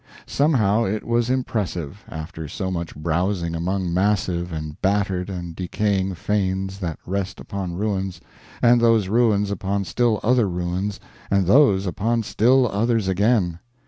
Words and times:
Somehow 0.25 0.85
it 0.85 1.03
was 1.05 1.29
impressive, 1.29 2.03
after 2.09 2.47
so 2.47 2.71
much 2.71 2.95
browsing 2.95 3.53
among 3.53 3.93
massive 3.93 4.51
and 4.51 4.81
battered 4.81 5.29
and 5.29 5.55
decaying 5.55 6.15
fanes 6.15 6.79
that 6.79 6.97
rest 7.05 7.39
upon 7.39 7.75
ruins, 7.75 8.19
and 8.63 8.81
those 8.81 9.09
ruins 9.09 9.51
upon 9.51 9.83
still 9.85 10.19
other 10.23 10.49
ruins, 10.49 10.99
and 11.29 11.45
those 11.45 11.85
upon 11.85 12.23
still 12.23 12.67
others 12.71 13.07
again. 13.07 13.59